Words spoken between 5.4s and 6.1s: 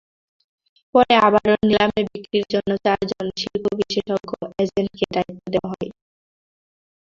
দেওয়া হয়।